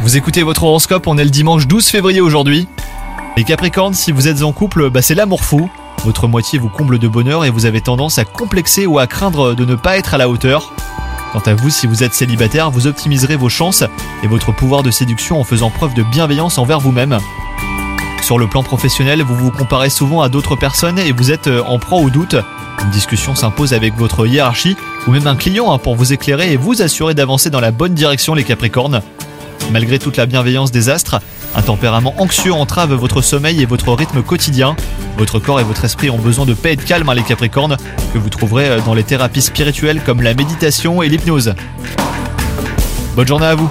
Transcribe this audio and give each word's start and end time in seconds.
Vous 0.00 0.16
écoutez 0.16 0.42
votre 0.42 0.64
horoscope, 0.64 1.06
on 1.06 1.16
est 1.16 1.22
le 1.22 1.30
dimanche 1.30 1.68
12 1.68 1.86
février 1.86 2.20
aujourd'hui. 2.20 2.66
Les 3.36 3.44
Capricornes, 3.44 3.94
si 3.94 4.10
vous 4.10 4.26
êtes 4.26 4.42
en 4.42 4.50
couple, 4.50 4.90
bah 4.90 5.00
c'est 5.00 5.14
l'amour 5.14 5.44
fou. 5.44 5.70
Votre 6.04 6.26
moitié 6.26 6.58
vous 6.58 6.68
comble 6.68 6.98
de 6.98 7.06
bonheur 7.06 7.44
et 7.44 7.50
vous 7.50 7.66
avez 7.66 7.80
tendance 7.80 8.18
à 8.18 8.24
complexer 8.24 8.86
ou 8.86 8.98
à 8.98 9.06
craindre 9.06 9.54
de 9.54 9.64
ne 9.64 9.76
pas 9.76 9.96
être 9.96 10.14
à 10.14 10.18
la 10.18 10.28
hauteur. 10.28 10.72
Quant 11.32 11.42
à 11.46 11.54
vous, 11.54 11.70
si 11.70 11.86
vous 11.86 12.02
êtes 12.02 12.14
célibataire, 12.14 12.72
vous 12.72 12.88
optimiserez 12.88 13.36
vos 13.36 13.48
chances 13.48 13.84
et 14.24 14.26
votre 14.26 14.50
pouvoir 14.50 14.82
de 14.82 14.90
séduction 14.90 15.40
en 15.40 15.44
faisant 15.44 15.70
preuve 15.70 15.94
de 15.94 16.02
bienveillance 16.02 16.58
envers 16.58 16.80
vous-même. 16.80 17.20
Sur 18.22 18.40
le 18.40 18.48
plan 18.48 18.64
professionnel, 18.64 19.22
vous 19.22 19.36
vous 19.36 19.52
comparez 19.52 19.90
souvent 19.90 20.20
à 20.20 20.28
d'autres 20.28 20.56
personnes 20.56 20.98
et 20.98 21.12
vous 21.12 21.30
êtes 21.30 21.46
euh, 21.46 21.62
en 21.62 21.78
proie 21.78 22.00
au 22.00 22.10
doute. 22.10 22.34
Une 22.82 22.90
discussion 22.90 23.36
s'impose 23.36 23.72
avec 23.72 23.94
votre 23.94 24.26
hiérarchie 24.26 24.76
ou 25.06 25.10
même 25.10 25.26
un 25.26 25.36
client 25.36 25.72
hein, 25.72 25.78
pour 25.78 25.96
vous 25.96 26.12
éclairer 26.12 26.52
et 26.52 26.56
vous 26.56 26.82
assurer 26.82 27.14
d'avancer 27.14 27.50
dans 27.50 27.60
la 27.60 27.70
bonne 27.70 27.94
direction 27.94 28.34
les 28.34 28.44
Capricornes. 28.44 29.02
Malgré 29.70 29.98
toute 29.98 30.16
la 30.16 30.26
bienveillance 30.26 30.70
des 30.70 30.88
astres, 30.88 31.20
un 31.54 31.62
tempérament 31.62 32.14
anxieux 32.18 32.52
entrave 32.52 32.92
votre 32.94 33.22
sommeil 33.22 33.62
et 33.62 33.66
votre 33.66 33.92
rythme 33.92 34.22
quotidien. 34.22 34.76
Votre 35.16 35.38
corps 35.38 35.60
et 35.60 35.64
votre 35.64 35.84
esprit 35.84 36.10
ont 36.10 36.18
besoin 36.18 36.44
de 36.44 36.54
paix 36.54 36.72
et 36.72 36.76
de 36.76 36.82
calme, 36.82 37.08
hein, 37.08 37.14
les 37.14 37.22
Capricornes, 37.22 37.76
que 38.12 38.18
vous 38.18 38.28
trouverez 38.28 38.68
euh, 38.68 38.80
dans 38.80 38.94
les 38.94 39.04
thérapies 39.04 39.42
spirituelles 39.42 40.00
comme 40.04 40.22
la 40.22 40.34
méditation 40.34 41.02
et 41.02 41.08
l'hypnose. 41.08 41.54
Bonne 43.14 43.28
journée 43.28 43.46
à 43.46 43.54
vous 43.54 43.70